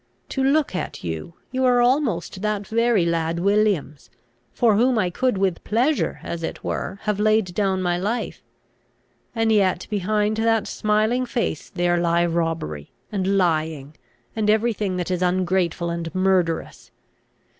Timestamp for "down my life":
7.53-8.41